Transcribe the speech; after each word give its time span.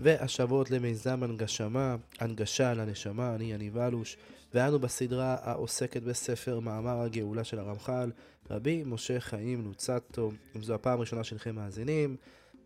והשבות 0.00 0.70
למיזם 0.70 1.22
הנגשמה, 1.22 1.96
הנגשה 2.20 2.74
לנשמה, 2.74 3.34
אני 3.34 3.52
יניב 3.52 3.78
אלוש 3.78 4.16
ואנו 4.54 4.78
בסדרה 4.78 5.36
העוסקת 5.42 6.02
בספר 6.02 6.60
מאמר 6.60 7.00
הגאולה 7.00 7.44
של 7.44 7.58
הרמח"ל 7.58 8.10
רבי 8.50 8.82
משה 8.86 9.20
חיים 9.20 9.64
לוצטו 9.64 10.30
אם 10.56 10.62
זו 10.62 10.74
הפעם 10.74 10.98
הראשונה 10.98 11.24
שלכם 11.24 11.54
מאזינים 11.54 12.16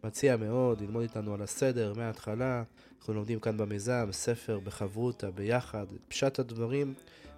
מציע 0.05 0.37
מאוד 0.37 0.81
ללמוד 0.81 1.03
איתנו 1.03 1.35
על 1.35 1.43
הסדר 1.43 1.93
מההתחלה 1.97 2.63
אנחנו 2.99 3.15
לומדים 3.15 3.41
כאן 3.41 3.57
במיזם 3.57 4.09
ספר 4.13 4.61
בחברותה 4.61 5.31
ביחד 5.31 5.87
פשט 6.09 6.39
הדברים 6.39 6.95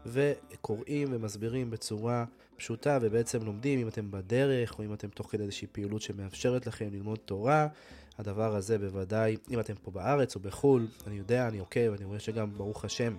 וקוראים 0.06 1.08
ומסבירים 1.11 1.70
בצורה 1.70 2.24
פשוטה 2.56 2.98
ובעצם 3.02 3.42
לומדים 3.42 3.78
אם 3.78 3.88
אתם 3.88 4.11
בדרך 4.11 4.78
או 4.78 4.84
אם 4.84 4.92
אתם 4.92 5.08
תוך 5.08 5.30
כדי 5.30 5.42
איזושהי 5.42 5.69
פעילות 5.72 6.02
שמאפשרת 6.02 6.66
לכם 6.66 6.88
ללמוד 6.92 7.19
תורה. 7.24 7.69
הדבר 8.18 8.56
הזה 8.56 8.78
בוודאי, 8.78 9.36
אם 9.50 9.60
אתם 9.60 9.74
פה 9.82 9.91
בארץ 9.91 10.34
או 10.34 10.41
בחו"ל, 10.41 10.86
אני 11.06 11.16
יודע, 11.16 11.48
אני 11.48 11.59
עוקב, 11.59 11.92
אני 11.96 12.05
רואה 12.05 12.20
שגם 12.20 12.50
ברוך 12.56 12.84
השם 12.84 13.16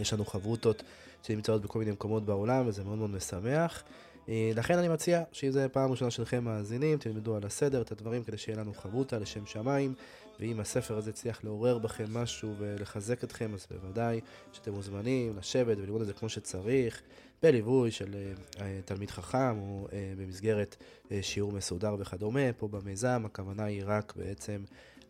יש 0.00 0.12
לנו 0.12 0.24
חברותות 0.24 0.82
שנמצאות 1.22 1.62
בכל 1.62 1.78
מיני 1.78 1.90
מקומות 1.90 2.24
בעולם 2.24 2.66
וזה 2.66 2.84
מאוד 2.84 2.98
מאוד 2.98 3.10
משמח. 3.10 3.82
אה, 4.28 4.50
לכן 4.54 4.78
אני 4.78 4.88
מציע 4.88 5.22
שאם 5.32 5.50
זו 5.50 5.60
פעם 5.72 5.90
ראשונה 5.90 6.10
שלכם 6.10 6.44
מאזינים, 6.44 6.98
תלמדו 6.98 7.36
על 7.36 7.44
הסדר, 7.44 7.82
את 7.82 7.92
הדברים 7.92 8.24
כדי 8.24 8.38
שיהיה 8.38 8.58
לנו 8.58 8.74
חברותה 8.74 9.18
לשם 9.18 9.46
שמיים, 9.46 9.94
ואם 10.40 10.60
הספר 10.60 10.96
הזה 10.96 11.10
הצליח 11.10 11.44
לעורר 11.44 11.78
בכם 11.78 12.14
משהו 12.14 12.54
ולחזק 12.58 13.24
אתכם, 13.24 13.54
אז 13.54 13.66
בוודאי 13.70 14.20
שאתם 14.52 14.72
מוזמנים 14.72 15.36
לשבת 15.36 15.78
וללמוד 15.78 16.00
את 16.00 16.06
זה 16.06 16.12
כמו 16.12 16.28
שצריך, 16.28 17.02
בליווי 17.42 17.90
של 17.90 18.14
uh, 18.52 18.58
תלמיד 18.84 19.10
חכם 19.10 19.58
או 19.58 19.86
uh, 19.88 19.92
במסגרת 20.18 20.76
uh, 20.80 21.10
שיעור 21.22 21.52
מסודר 21.52 21.96
וכדומה. 21.98 22.52
פה 22.58 22.68
במיזם 22.68 23.22
הכוונה 23.26 23.64
היא 23.64 23.82
רק 23.86 24.12
בעצם 24.16 24.64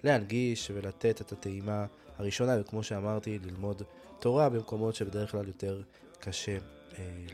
להנגיש 0.04 0.70
ולתת 0.74 1.20
את 1.20 1.32
הטעימה 1.32 1.86
הראשונה, 2.18 2.60
וכמו 2.60 2.82
שאמרתי, 2.82 3.38
ללמוד 3.44 3.82
תורה 4.18 4.48
במקומות 4.48 4.94
שבדרך 4.94 5.30
כלל 5.30 5.46
יותר 5.46 5.82
קשה 6.20 6.58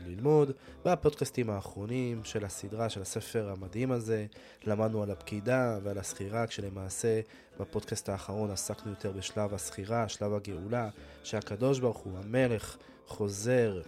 ללמוד. 0.05 0.51
בפודקאסטים 0.85 1.49
האחרונים 1.49 2.23
של 2.23 2.45
הסדרה, 2.45 2.89
של 2.89 3.01
הספר 3.01 3.49
המדהים 3.49 3.91
הזה, 3.91 4.25
למדנו 4.63 5.03
על 5.03 5.11
הפקידה 5.11 5.79
ועל 5.83 5.97
הסחירה, 5.97 6.47
כשלמעשה 6.47 7.21
בפודקאסט 7.59 8.09
האחרון 8.09 8.51
עסקנו 8.51 8.89
יותר 8.91 9.11
בשלב 9.11 9.53
הסחירה, 9.53 10.09
שלב 10.09 10.33
הגאולה, 10.33 10.89
שהקדוש 11.23 11.79
ברוך 11.79 11.97
הוא, 11.97 12.17
המלך, 12.17 12.77
חוזר 13.07 13.81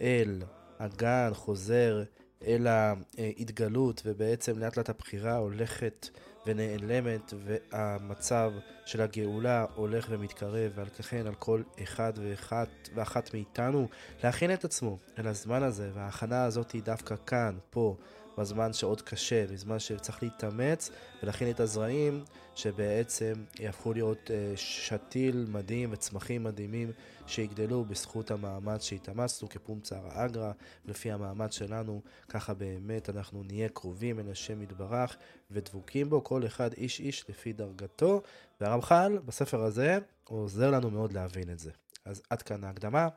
אל 0.00 0.42
הגן, 0.78 1.30
חוזר 1.34 2.02
אל 2.46 2.66
ההתגלות, 2.66 4.02
ובעצם 4.04 4.58
לאט 4.58 4.76
לאט 4.76 4.88
הבחירה 4.88 5.36
הולכת 5.36 6.08
ונעלמת, 6.46 7.34
והמצב 7.38 8.52
של 8.84 9.00
הגאולה 9.00 9.66
הולך 9.74 10.06
ומתקרב, 10.10 10.72
ועל 10.74 10.88
כן 10.88 11.26
על 11.26 11.34
כל 11.34 11.62
אחד 11.82 12.12
ואחת 12.16 12.68
ואחת 12.94 13.34
מאיתנו 13.34 13.88
להכין 14.24 14.54
את 14.54 14.64
עצמו 14.64 14.98
אל 15.18 15.26
הזמן 15.26 15.62
הזה, 15.62 15.90
וההכנה 15.94 16.44
הזאת 16.44 16.70
היא 16.70 16.82
דווקא 16.82 17.14
כאן, 17.26 17.56
פה. 17.70 17.96
בזמן 18.38 18.72
שעוד 18.72 19.02
קשה, 19.02 19.46
בזמן 19.46 19.78
שצריך 19.78 20.22
להתאמץ 20.22 20.90
ולהכין 21.22 21.50
את 21.50 21.60
הזרעים 21.60 22.24
שבעצם 22.54 23.32
יהפכו 23.60 23.92
להיות 23.92 24.30
אה, 24.30 24.52
שתיל 24.56 25.46
מדהים 25.48 25.92
וצמחים 25.92 26.44
מדהימים 26.44 26.92
שיגדלו 27.26 27.84
בזכות 27.84 28.30
המאמץ 28.30 28.82
שהתאמצנו 28.82 29.48
כפומצר 29.48 30.00
האגרא, 30.08 30.52
לפי 30.84 31.12
המאמץ 31.12 31.54
שלנו, 31.54 32.02
ככה 32.28 32.54
באמת 32.54 33.10
אנחנו 33.10 33.42
נהיה 33.42 33.68
קרובים 33.68 34.20
אל 34.20 34.30
השם 34.30 34.62
יתברך 34.62 35.16
ודבוקים 35.50 36.10
בו, 36.10 36.24
כל 36.24 36.46
אחד 36.46 36.72
איש 36.72 37.00
איש 37.00 37.30
לפי 37.30 37.52
דרגתו, 37.52 38.22
והרמח"ל 38.60 39.18
בספר 39.24 39.62
הזה 39.62 39.98
עוזר 40.24 40.70
לנו 40.70 40.90
מאוד 40.90 41.12
להבין 41.12 41.50
את 41.50 41.58
זה. 41.58 41.70
אז 42.04 42.22
עד 42.30 42.42
כאן 42.42 42.64
ההקדמה, 42.64 43.08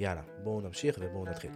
יאללה, 0.00 0.22
בואו 0.42 0.60
נמשיך 0.60 0.96
ובואו 1.00 1.26
נתחיל. 1.26 1.50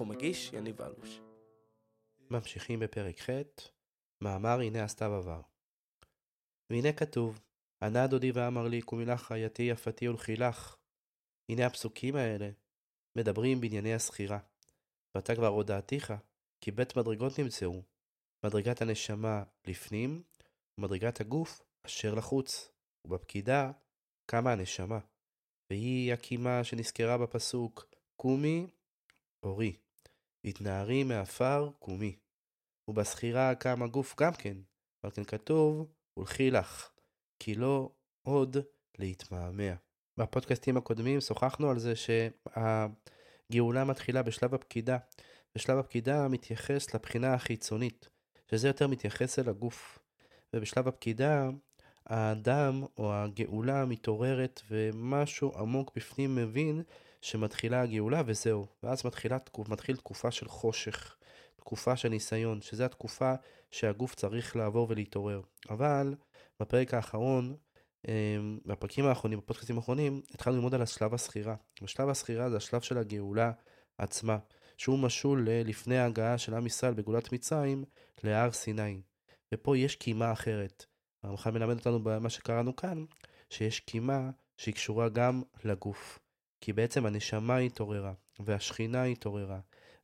מגיש 0.00 0.52
יניב 0.52 0.82
אלוש. 0.82 1.20
ממשיכים 2.30 2.80
בפרק 2.80 3.20
ח', 3.20 3.30
מאמר 4.20 4.60
הנה 4.60 4.84
הסתיו 4.84 5.14
עבר. 5.14 5.40
והנה 6.70 6.92
כתוב, 6.92 7.40
ענה 7.82 8.06
דודי 8.06 8.30
ואמר 8.30 8.68
לי, 8.68 8.82
קומי 8.82 9.04
לך 9.04 9.22
חייתי 9.22 9.62
יפתי 9.62 10.08
ולחילך. 10.08 10.76
הנה 11.48 11.66
הפסוקים 11.66 12.16
האלה 12.16 12.50
מדברים 13.16 13.60
בענייני 13.60 13.94
הסחירה. 13.94 14.38
ואתה 15.14 15.34
כבר 15.34 15.46
הודעתיך, 15.46 16.12
כי 16.60 16.70
בית 16.70 16.96
מדרגות 16.96 17.38
נמצאו, 17.38 17.82
מדרגת 18.44 18.82
הנשמה 18.82 19.42
לפנים, 19.66 20.22
ומדרגת 20.78 21.20
הגוף 21.20 21.62
אשר 21.86 22.14
לחוץ, 22.14 22.72
ובפקידה 23.04 23.72
קמה 24.26 24.52
הנשמה. 24.52 24.98
והיא 25.70 26.12
הקימה 26.12 26.64
שנזכרה 26.64 27.18
בפסוק, 27.18 27.86
קומי 28.16 28.66
אורי. 29.42 29.76
התנערי 30.44 31.04
מעפר 31.04 31.70
קומי. 31.78 32.16
ובזכירה 32.88 33.54
קם 33.54 33.82
הגוף 33.82 34.14
גם 34.20 34.32
כן, 34.32 34.56
אבל 35.04 35.12
כן 35.12 35.24
כתוב, 35.24 35.86
ולכי 36.16 36.50
לך, 36.50 36.90
כי 37.38 37.54
לא 37.54 37.90
עוד 38.22 38.56
להתמהמה. 38.98 39.72
בפודקאסטים 40.16 40.76
הקודמים 40.76 41.20
שוחחנו 41.20 41.70
על 41.70 41.78
זה 41.78 41.92
שהגאולה 41.96 43.84
מתחילה 43.84 44.22
בשלב 44.22 44.54
הפקידה, 44.54 44.98
ושלב 45.56 45.78
הפקידה 45.78 46.28
מתייחס 46.28 46.94
לבחינה 46.94 47.34
החיצונית, 47.34 48.08
שזה 48.50 48.68
יותר 48.68 48.86
מתייחס 48.86 49.38
אל 49.38 49.48
הגוף. 49.48 49.98
ובשלב 50.54 50.88
הפקידה 50.88 51.50
האדם 52.06 52.84
או 52.96 53.14
הגאולה 53.14 53.84
מתעוררת 53.84 54.62
ומשהו 54.70 55.58
עמוק 55.58 55.92
בפנים 55.96 56.34
מבין 56.34 56.82
שמתחילה 57.22 57.82
הגאולה 57.82 58.22
וזהו. 58.26 58.66
ואז 58.82 59.06
מתחילה, 59.06 59.36
מתחיל 59.68 59.96
תקופה 59.96 60.30
של 60.30 60.48
חושך, 60.48 61.16
תקופה 61.56 61.96
של 61.96 62.08
ניסיון, 62.08 62.60
שזו 62.60 62.84
התקופה 62.84 63.34
שהגוף 63.70 64.14
צריך 64.14 64.56
לעבור 64.56 64.86
ולהתעורר. 64.90 65.40
אבל 65.70 66.14
בפרק 66.60 66.94
האחרון, 66.94 67.56
אמ, 68.08 68.58
בפרקים 68.66 69.06
האחרונים, 69.06 69.38
בפודקאסטים 69.38 69.76
האחרונים, 69.76 70.22
התחלנו 70.34 70.56
ללמוד 70.56 70.74
על 70.74 70.82
השלב 70.82 71.14
הסחירה. 71.14 71.54
ושלב 71.82 72.08
הסחירה 72.08 72.50
זה 72.50 72.56
השלב 72.56 72.80
של 72.80 72.98
הגאולה 72.98 73.52
עצמה, 73.98 74.38
שהוא 74.76 74.98
משול 74.98 75.48
לפני 75.50 75.98
ההגעה 75.98 76.38
של 76.38 76.54
עם 76.54 76.66
ישראל 76.66 76.94
בגאולת 76.94 77.32
מצרים 77.32 77.84
להר 78.24 78.52
סיני. 78.52 79.00
ופה 79.54 79.76
יש 79.76 79.96
קימה 79.96 80.32
אחרת. 80.32 80.86
הרמח"ל 81.22 81.50
מלמד 81.50 81.78
אותנו 81.78 82.04
במה 82.04 82.30
שקראנו 82.30 82.76
כאן, 82.76 83.04
שיש 83.50 83.80
קימה 83.80 84.30
שהיא 84.56 84.74
קשורה 84.74 85.08
גם 85.08 85.42
לגוף. 85.64 86.18
כי 86.62 86.72
בעצם 86.72 87.06
הנשמה 87.06 87.56
התעוררה, 87.56 88.12
והשכינה 88.40 89.04
התעוררה, 89.04 89.60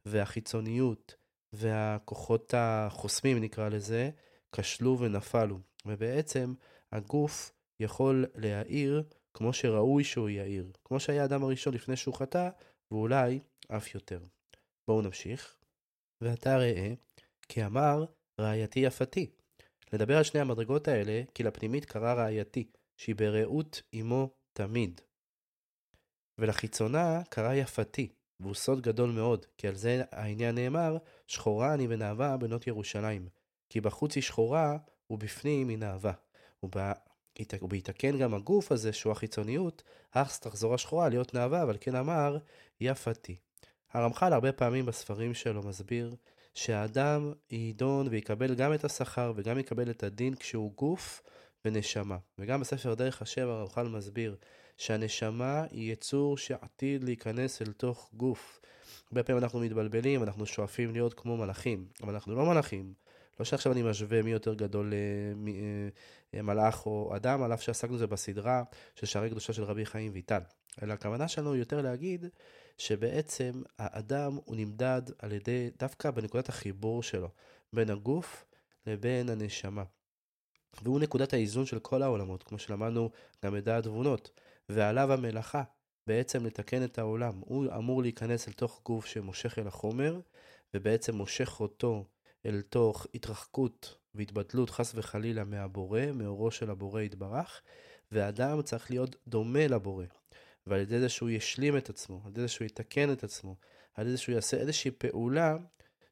והחיצוניות, 0.07 1.15
והכוחות 1.53 2.55
החוסמים 2.57 3.41
נקרא 3.41 3.69
לזה, 3.69 4.11
כשלו 4.53 4.99
ונפלו. 4.99 5.59
ובעצם 5.87 6.55
הגוף 6.93 7.53
יכול 7.81 8.27
להעיר 8.35 9.03
כמו 9.35 9.53
שראוי 9.53 10.05
שהוא 10.05 10.29
יעיר, 10.29 10.73
כמו 10.85 11.01
שהיה 11.01 11.23
האדם 11.23 11.43
הראשון 11.43 11.75
לפני 11.75 11.97
שהוא 11.97 12.15
חטא, 12.15 12.49
ואולי 12.91 13.41
אף 13.69 13.95
יותר. 13.95 14.21
בואו 14.89 15.03
נמשיך. 15.03 15.57
ואתה 16.21 16.57
ראה, 16.57 16.95
כי 17.49 17.67
אמר 17.67 18.05
רעייתי 18.41 18.81
יפתי. 18.81 19.31
לדבר 19.93 20.17
על 20.17 20.25
שני 20.25 20.41
המדרגות 20.41 20.89
האלה, 20.89 21.23
כי 21.35 21.43
לפנימית 21.43 21.85
קרא 21.85 22.13
רעייתי, 22.15 22.71
שהיא 22.97 23.17
ברעות 23.17 23.83
עמו 23.93 24.31
תמיד. 24.53 25.01
ולחיצונה 26.39 27.23
קרא 27.29 27.55
יפתי, 27.55 28.09
והוא 28.41 28.55
סוד 28.55 28.81
גדול 28.81 29.11
מאוד, 29.11 29.47
כי 29.59 29.69
על 29.69 29.75
זה 29.75 30.03
העניין 30.13 30.55
נאמר, 30.55 30.97
שחורה 31.27 31.75
אני 31.75 31.87
ונאווה 31.91 32.37
בנות 32.37 32.67
ירושלים. 32.67 33.29
כי 33.69 33.81
בחוץ 33.81 34.15
היא 34.15 34.23
שחורה, 34.23 34.77
ובפנים 35.11 35.69
היא 35.69 35.79
נאווה. 35.79 36.13
ובהתקן 37.63 38.19
גם 38.19 38.35
הגוף 38.35 38.73
הזה, 38.73 38.93
שהוא 38.93 39.13
החיצוניות, 39.13 39.83
אך 40.11 40.39
תחזור 40.39 40.75
השחורה 40.75 41.09
להיות 41.09 41.35
נאווה, 41.35 41.63
אבל 41.63 41.77
כן 41.81 41.95
אמר, 41.95 42.39
יפתי. 42.81 43.37
הרמח"ל 43.93 44.33
הרבה 44.33 44.53
פעמים 44.53 44.87
בספרים 44.87 45.35
שלו 45.35 45.63
מסביר 45.63 46.15
שהאדם 46.55 47.33
יידון 47.51 48.09
ויקבל 48.09 48.55
גם 48.55 48.75
את 48.75 48.85
השכר 48.85 49.33
וגם 49.37 49.59
יקבל 49.59 49.91
את 49.91 50.03
הדין 50.03 50.35
כשהוא 50.35 50.73
גוף 50.77 51.23
ונשמה. 51.65 52.17
וגם 52.39 52.61
בספר 52.61 52.95
דרך 52.95 53.23
השם 53.23 53.49
הרמח"ל 53.49 53.89
מסביר 53.89 54.37
שהנשמה 54.79 55.65
היא 55.71 55.93
יצור 55.93 56.37
שעתיד 56.37 57.05
להיכנס 57.05 57.63
אל 57.63 57.73
תוך 57.73 58.11
גוף. 58.15 58.61
הרבה 59.11 59.23
פעמים 59.23 59.43
אנחנו 59.43 59.61
מתבלבלים, 59.61 60.23
אנחנו 60.23 60.47
שואפים 60.47 60.93
להיות 60.93 61.15
כמו 61.15 61.37
מלאכים, 61.37 61.87
אבל 62.03 62.15
אנחנו 62.15 62.35
לא 62.35 62.47
מלאכים. 62.47 62.93
לא 63.41 63.45
שעכשיו 63.45 63.73
אני 63.73 63.83
משווה 63.83 64.23
מי 64.23 64.31
יותר 64.31 64.55
גדול 64.55 64.93
אה, 64.93 64.99
אה, 66.35 66.43
מלאך 66.43 66.87
או 66.87 67.17
אדם, 67.17 67.43
על 67.43 67.55
אף 67.55 67.63
שעסקנו 67.63 67.95
בזה 67.95 68.07
בסדרה 68.07 68.63
של 68.95 69.07
שערי 69.07 69.31
קדושה 69.31 69.53
של 69.53 69.63
רבי 69.63 69.87
חיים 69.87 70.13
ויטל. 70.15 70.41
אלא 70.83 70.93
הכוונה 70.93 71.29
שלנו 71.29 71.57
יותר 71.57 71.83
להגיד 71.83 72.27
שבעצם 72.79 73.63
האדם 73.79 74.39
הוא 74.45 74.57
נמדד 74.57 75.03
על 75.19 75.33
ידי, 75.33 75.71
דווקא 75.79 76.11
בנקודת 76.11 76.49
החיבור 76.49 77.03
שלו, 77.03 77.29
בין 77.73 77.91
הגוף 77.91 78.45
לבין 78.87 79.29
הנשמה. 79.29 79.85
והוא 80.83 81.01
נקודת 81.01 81.33
האיזון 81.33 81.67
של 81.67 81.79
כל 81.79 82.03
העולמות, 82.03 82.43
כמו 82.43 82.59
שלמדנו 82.59 83.11
גם 83.45 83.53
בדעת 83.55 83.85
תבונות, 83.85 84.31
ועליו 84.69 85.13
המלאכה, 85.13 85.63
בעצם 86.07 86.47
לתקן 86.47 86.85
את 86.85 86.99
העולם. 86.99 87.41
הוא 87.41 87.67
אמור 87.77 88.03
להיכנס 88.03 88.49
אל 88.49 88.53
תוך 88.53 88.81
גוף 88.85 89.07
שמושך 89.07 89.59
אל 89.59 89.67
החומר, 89.67 90.21
ובעצם 90.75 91.15
מושך 91.15 91.61
אותו 91.61 92.05
אל 92.47 92.61
תוך 92.61 93.07
התרחקות 93.15 93.97
והתבטלות 94.15 94.71
חס 94.71 94.93
וחלילה 94.95 95.45
מהבורא, 95.45 96.01
מאורו 96.15 96.51
של 96.51 96.71
הבורא 96.71 97.01
יתברך, 97.01 97.63
ואדם 98.13 98.63
צריך 98.63 98.91
להיות 98.91 99.17
דומה 99.29 99.67
לבורא. 99.67 100.05
ועל 100.67 100.81
ידי 100.81 101.01
זה 101.01 101.09
שהוא 101.09 101.31
ישלים 101.31 101.77
את 101.77 101.91
עצמו, 101.91 102.21
על 102.25 102.31
ידי 102.31 102.41
זה 102.41 102.49
שהוא 102.49 102.67
יתקן 102.67 103.13
את 103.13 103.25
עצמו, 103.25 103.57
על 103.95 104.07
ידי 104.07 104.17
זה 104.17 104.23
שהוא 104.23 104.35
יעשה 104.35 104.57
איזושהי 104.57 104.91
פעולה 104.91 105.57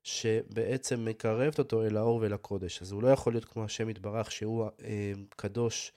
שבעצם 0.02 1.04
מקרבת 1.04 1.58
אותו 1.58 1.84
אל 1.84 1.96
האור 1.96 2.16
ואל 2.16 2.32
הקודש. 2.32 2.82
אז 2.82 2.92
הוא 2.92 3.02
לא 3.02 3.08
יכול 3.08 3.32
להיות 3.32 3.44
כמו 3.44 3.64
השם 3.64 3.90
יתברך, 3.90 4.32
שהוא 4.32 4.64
אה, 4.84 5.12
קדוש 5.36 5.92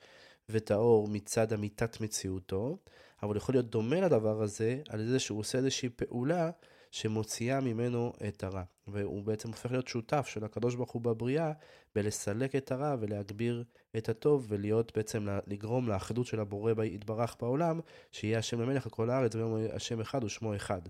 וטהור 0.49 1.07
מצד 1.07 1.53
אמיתת 1.53 2.01
מציאותו, 2.01 2.77
אבל 3.23 3.37
יכול 3.37 3.55
להיות 3.55 3.69
דומה 3.69 4.01
לדבר 4.01 4.41
הזה 4.41 4.81
על 4.89 5.05
זה 5.05 5.19
שהוא 5.19 5.39
עושה 5.39 5.57
איזושהי 5.57 5.89
פעולה 5.89 6.51
שמוציאה 6.91 7.59
ממנו 7.59 8.13
את 8.27 8.43
הרע. 8.43 8.63
והוא 8.87 9.23
בעצם 9.23 9.49
הופך 9.49 9.71
להיות 9.71 9.87
שותף 9.87 10.27
של 10.27 10.43
הקדוש 10.43 10.75
ברוך 10.75 10.91
הוא 10.91 11.01
בבריאה, 11.01 11.51
בלסלק 11.95 12.55
את 12.55 12.71
הרע 12.71 12.95
ולהגביר 12.99 13.63
את 13.97 14.09
הטוב, 14.09 14.45
ולהיות 14.49 14.97
בעצם, 14.97 15.27
לגרום 15.47 15.87
לאחדות 15.87 16.25
של 16.25 16.39
הבורא 16.39 16.83
יתברך 16.83 17.35
בעולם, 17.39 17.79
שיהיה 18.11 18.39
השם 18.39 18.61
למלך 18.61 18.85
על 18.85 18.91
כל 18.91 19.09
הארץ, 19.09 19.35
ויום 19.35 19.57
השם 19.73 20.01
אחד 20.01 20.23
ושמו 20.23 20.55
אחד. 20.55 20.81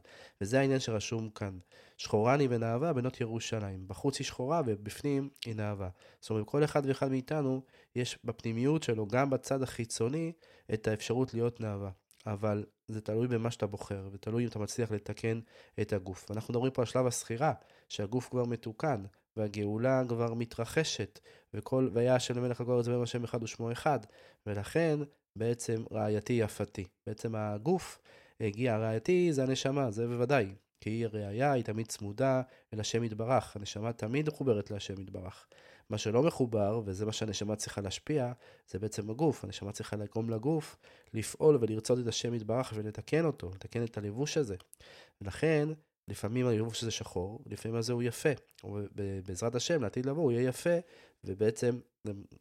וזה 0.42 0.60
העניין 0.60 0.80
שרשום 0.80 1.30
כאן. 1.30 1.58
שחורני 1.98 2.48
ונאווה 2.50 2.94
בנות 2.94 3.22
ירושלים. 3.22 3.88
בחוץ 3.88 4.20
היא 4.20 4.26
שחורה 4.26 4.62
ובפנים 4.66 5.30
היא 5.46 5.56
נאווה. 5.56 5.90
זאת 6.20 6.30
אומרת, 6.30 6.46
כל 6.46 6.64
אחד 6.64 6.86
ואחד 6.86 7.12
מאיתנו, 7.12 7.62
יש 7.96 8.20
בפנימיות 8.24 8.84
שלו, 8.84 9.08
גם 9.08 9.30
בצד 9.30 9.64
החיצוני, 9.64 10.32
את 10.74 10.88
האפשרות 10.88 11.34
להיות 11.34 11.62
נאווה. 11.62 11.90
אבל 12.26 12.66
זה 12.88 13.02
תלוי 13.02 13.28
במה 13.28 13.52
שאתה 13.52 13.68
בוחר, 13.68 14.10
ותלוי 14.12 14.44
אם 14.44 14.48
אתה 14.48 14.60
מצליח 14.60 14.92
לתקן 14.92 15.40
את 15.82 15.94
הגוף. 15.94 16.32
אנחנו 16.32 16.52
מדברים 16.52 16.72
פה 16.72 16.82
על 16.82 16.86
שלב 16.86 17.08
הסחירה, 17.08 17.54
שהגוף 17.90 18.30
כבר 18.30 18.46
מתוקן, 18.46 19.04
והגאולה 19.38 20.04
כבר 20.08 20.34
מתרחשת, 20.34 21.20
וכל, 21.54 21.90
והיה 21.94 22.16
השם 22.16 22.38
למלך 22.38 22.62
הגורץ 22.62 22.88
ואין 22.88 23.02
השם 23.02 23.24
אחד 23.24 23.44
ושמו 23.44 23.72
אחד, 23.72 24.00
ולכן 24.46 25.00
בעצם 25.36 25.84
רעייתי 25.92 26.34
יפתי. 26.34 26.86
בעצם 27.08 27.36
הגוף 27.36 28.00
הגיע, 28.42 28.78
רעייתי 28.78 29.34
זה 29.34 29.44
הנשמה, 29.44 29.92
זה 29.92 30.08
בוודאי. 30.08 30.54
כי 30.82 30.90
היא 30.90 31.08
ראייה, 31.08 31.52
היא 31.52 31.64
תמיד 31.64 31.88
צמודה 31.88 32.42
אל 32.74 32.80
השם 32.80 33.04
יתברך. 33.04 33.56
הנשמה 33.56 33.94
תמיד 33.94 34.30
מחוברת 34.30 34.72
להשם 34.72 35.02
יתברך. 35.02 35.48
מה 35.90 35.98
שלא 35.98 36.24
מחובר, 36.24 36.82
וזה 36.86 37.06
מה 37.06 37.12
שהנשמה 37.12 37.56
צריכה 37.56 37.82
להשפיע, 37.82 38.32
זה 38.68 38.80
בעצם 38.80 39.10
הגוף. 39.10 39.44
הנשמה 39.44 39.72
צריכה 39.72 39.96
לגרום 39.96 40.30
לגוף 40.30 40.78
לפעול 41.14 41.58
ולרצות 41.62 42.00
את 42.00 42.08
השם 42.08 42.34
יתברך 42.34 42.74
ולתקן 42.76 43.26
אותו, 43.26 43.52
לתקן 43.56 43.84
את 43.84 43.98
הלבוש 43.98 44.38
הזה. 44.38 44.56
ולכן, 45.22 45.70
לפעמים 46.10 46.48
הלבוש 46.48 46.82
הזה 46.82 46.92
שחור, 46.92 47.40
לפעמים 47.46 47.78
הזה 47.78 47.94
הוא 47.94 48.04
יפה. 48.04 48.30
ובעזרת 48.64 49.56
השם, 49.56 49.82
לעתיד 49.82 50.06
לבוא, 50.06 50.24
הוא 50.24 50.32
יהיה 50.32 50.48
יפה, 50.48 50.76
ובעצם, 51.24 51.80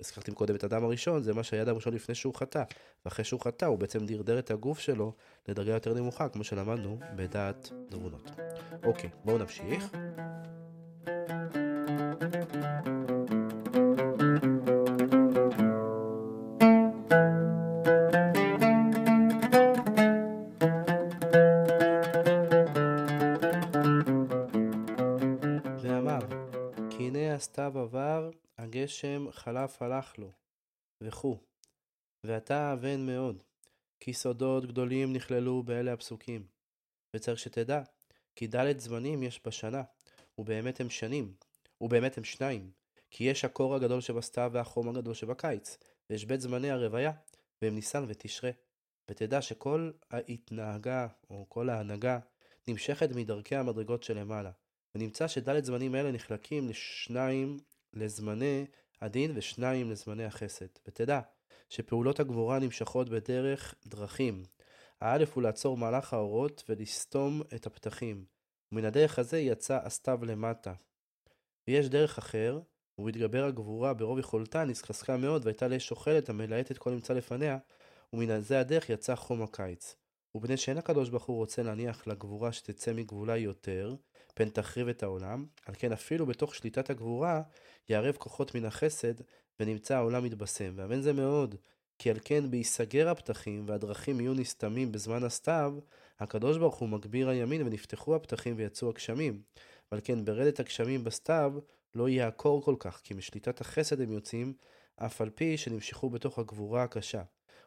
הזכרתי 0.01 0.33
קודם 0.33 0.55
את 0.55 0.63
האדם 0.63 0.85
הראשון, 0.85 1.23
זה 1.23 1.35
מה 1.35 1.43
שהיה 1.43 1.63
אדם 1.63 1.75
ראשון 1.75 1.95
לפני 1.95 2.15
שהוא 2.15 2.35
חטא. 2.35 2.63
ואחרי 3.05 3.25
שהוא 3.25 3.41
חטא, 3.41 3.65
הוא 3.65 3.79
בעצם 3.79 4.07
דרדר 4.07 4.39
את 4.39 4.51
הגוף 4.51 4.79
שלו 4.79 5.13
לדרגה 5.49 5.73
יותר 5.73 5.95
נמוכה, 5.95 6.29
כמו 6.29 6.45
שלמדנו 6.45 6.99
בדעת 7.17 7.73
דרונות. 7.91 8.31
אוקיי, 8.85 9.11
בואו 9.25 9.39
נמשיך. 9.39 9.91
הסתיו 27.59 27.79
עבר, 27.79 28.31
הגשם 28.59 29.27
חלף 29.31 29.83
הלך 29.83 30.19
לו, 30.19 30.33
וכו'. 31.01 31.39
ואתה 32.25 32.73
אבן 32.73 33.07
מאוד, 33.07 33.43
כי 34.01 34.13
סודות 34.13 34.67
גדולים 34.67 35.13
נכללו 35.13 35.63
באלה 35.63 35.93
הפסוקים. 35.93 36.47
וצריך 37.17 37.39
שתדע, 37.39 37.83
כי 38.37 38.47
ד' 38.47 38.79
זמנים 38.79 39.23
יש 39.23 39.41
בשנה, 39.47 39.83
ובאמת 40.39 40.81
הם 40.81 40.91
שנים, 40.91 41.35
ובאמת 41.81 42.19
הם 42.19 42.25
שניים, 42.25 42.71
כי 43.11 43.25
יש 43.25 43.45
הקור 43.45 43.75
הגדול 43.75 44.01
שבסתיו 44.01 44.51
והחום 44.55 44.89
הגדול 44.89 45.15
שבקיץ, 45.15 45.79
ויש 46.11 46.25
בית 46.25 46.41
זמני 46.41 46.71
הרוויה, 46.71 47.13
והם 47.63 47.75
ניסן 47.75 48.05
ותשרה. 48.09 48.51
ותדע 49.11 49.43
שכל 49.43 49.91
ההתנהגה, 50.11 51.07
או 51.31 51.47
כל 51.49 51.69
ההנהגה, 51.69 52.19
נמשכת 52.69 53.11
מדרכי 53.15 53.57
המדרגות 53.57 54.03
שלמעלה, 54.03 54.51
ונמצא 54.95 55.29
שד' 55.29 55.65
זמנים 55.65 55.95
אלה 55.95 56.13
נחלקים 56.13 56.69
לשניים 56.69 57.57
לזמני 57.93 58.67
הדין 59.01 59.33
ושניים 59.35 59.91
לזמני 59.91 60.25
החסד. 60.25 60.67
ותדע 60.89 61.21
שפעולות 61.69 62.21
הגבורה 62.21 62.59
נמשכות 62.59 63.09
בדרך 63.09 63.75
דרכים. 63.87 64.43
האלף 65.01 65.35
הוא 65.35 65.43
לעצור 65.43 65.77
מהלך 65.77 66.13
האורות 66.13 66.65
ולסתום 66.69 67.43
את 67.55 67.67
הפתחים. 67.67 68.25
ומן 68.73 68.85
הדרך 68.85 69.19
הזה 69.19 69.39
יצא 69.39 69.81
הסתיו 69.83 70.25
למטה. 70.25 70.73
ויש 71.69 71.89
דרך 71.89 72.19
אחר, 72.19 72.61
ובהתגבר 72.99 73.45
הגבורה 73.45 73.95
ברוב 73.95 74.19
יכולתה 74.19 74.65
נסחסקה 74.65 75.17
מאוד 75.17 75.45
והייתה 75.45 75.69
לאש 75.69 75.91
אוכלת 75.91 76.29
המלהטת 76.29 76.79
כל 76.79 76.91
נמצא 76.91 77.15
לפניה, 77.15 77.59
ומן 78.13 78.41
זה 78.41 78.61
הדרך 78.61 78.91
יצא 78.91 79.15
חום 79.15 79.43
הקיץ. 79.43 79.97
ובני 80.35 80.57
שאין 80.57 80.79
הקדוש 80.79 81.09
ברוך 81.11 81.25
הוא 81.25 81.37
רוצה 81.37 81.63
להניח 81.63 82.07
לגבורה 82.07 82.53
שתצא 82.53 82.93
מגבולה 82.93 83.37
יותר, 83.37 83.95
פן 84.39 84.49
תחריב 84.49 84.89
את 84.89 85.03
העולם, 85.03 85.47
על 85.67 85.75
כן 85.79 85.93
אפילו 85.93 86.27
בתוך 86.27 86.55
שליטת 86.55 86.91
הגבורה, 86.91 87.43
יערב 87.89 88.17
כוחות 88.17 88.55
מן 88.55 88.65
החסד, 88.65 89.15
ונמצא 89.61 89.97
העולם 89.97 90.25
מתבשם. 90.25 90.73
ואמן 90.77 91.01
זה 91.01 91.13
מאוד, 91.13 91.55
כי 91.99 92.11
על 92.11 92.17
כן 92.25 92.51
בהיסגר 92.51 93.09
הפתחים 93.09 93.65
והדרכים 93.69 94.21
יהיו 94.21 94.35
נסתמים 94.35 94.93
בזמן 94.93 95.25
הסתיו, 95.25 95.75
הקדוש 96.21 96.59
ברוך 96.59 96.77
הוא 96.77 96.89
מגביר 96.89 97.29
הימין 97.29 97.67
ונפתחו 97.67 98.15
הפתחים 98.15 98.55
ויצאו 98.57 98.89
הגשמים. 98.89 99.43
ועל 99.93 100.01
כן 100.05 100.25
ברדת 100.25 100.61
הגשמים 100.61 101.05
בסתיו 101.05 101.53
לא 101.95 102.09
יהיה 102.09 102.29
הקור 102.29 102.63
כל 102.65 102.77
כך, 102.79 103.01
כי 103.05 103.15
משליטת 103.15 103.61
החסד 103.61 104.01
הם 104.01 104.13
יוצאים, 104.13 104.53
אף 104.97 105.21
על 105.21 105.31
פי 105.31 105.57
שנמשכו 105.57 106.11
בתוך 106.11 106.39
הגבורה 106.39 106.83
הקשה. 106.83 107.23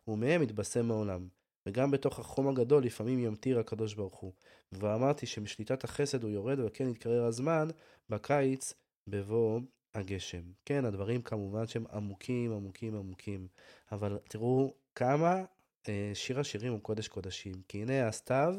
ומהם 0.08 0.44
יתבשם 0.44 0.92
העולם. 0.92 1.28
וגם 1.65 1.91
בתוך 1.91 2.20
החום 2.20 2.48
הגדול 2.48 2.84
לפעמים 2.84 3.20
ימטיר 3.20 3.60
הקדוש 3.60 3.94
ברוך 3.94 4.15
הוא. 4.15 4.32
ואמרתי 4.72 5.25
שמשליטת 5.25 5.84
החסד 5.84 6.24
הוא 6.24 6.32
יורד 6.32 6.60
וכן 6.60 6.89
יתקרר 6.89 7.24
הזמן 7.24 7.68
בקיץ 8.10 8.74
בבוא 9.08 9.60
הגשם. 9.96 10.41
כן, 10.65 10.86
הדברים 10.86 11.22
כמובן 11.22 11.68
שהם 11.68 11.86
עמוקים, 11.94 12.51
עמוקים, 12.51 12.96
עמוקים. 12.96 13.48
אבל 13.91 14.18
תראו 14.30 14.74
כמה 14.96 15.44
אה, 15.89 16.12
שיר 16.13 16.39
השירים 16.39 16.74
הוא 16.74 16.82
קודש 16.82 17.08
קודשים. 17.08 17.53
כי 17.68 17.82
הנה 17.82 18.08
הסתיו 18.08 18.56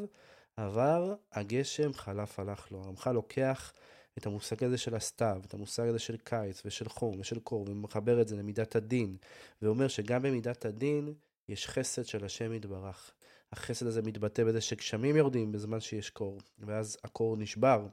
עבר, 0.57 1.15
הגשם 1.31 1.93
חלף 1.93 2.39
הלך 2.39 2.71
לו. 2.71 2.81
הרמח"ל 2.83 3.11
לוקח 3.11 3.73
את 4.17 4.25
המושג 4.25 4.63
הזה 4.63 4.77
של 4.77 4.95
הסתיו, 4.95 5.41
את 5.45 5.53
המושג 5.53 5.87
הזה 5.87 5.99
של 5.99 6.17
קיץ 6.17 6.61
ושל 6.65 6.89
חום 6.89 7.19
ושל 7.19 7.39
קור, 7.39 7.65
ומחבר 7.69 8.21
את 8.21 8.27
זה 8.27 8.35
למידת 8.35 8.75
הדין, 8.75 9.17
ואומר 9.61 9.87
שגם 9.87 10.21
במידת 10.21 10.65
הדין 10.65 11.13
יש 11.49 11.67
חסד 11.67 12.05
של 12.05 12.25
השם 12.25 12.53
יתברך. 12.53 13.13
החסד 13.51 13.87
הזה 13.87 14.01
מתבטא 14.01 14.43
בזה 14.43 14.61
שגשמים 14.61 15.15
יורדים 15.15 15.51
בזמן 15.51 15.79
שיש 15.79 16.09
קור, 16.09 16.39
ואז 16.59 16.97
הקור 17.03 17.37
נשבר, 17.37 17.87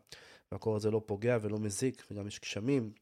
והקור 0.53 0.77
הזה 0.77 0.91
לא 0.91 1.03
פוגע 1.07 1.39
ולא 1.43 1.59
מזיק, 1.59 2.07
וגם 2.11 2.27
יש 2.27 2.41
גשמים 2.41 2.93